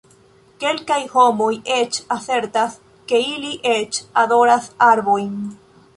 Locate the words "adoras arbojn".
4.23-5.37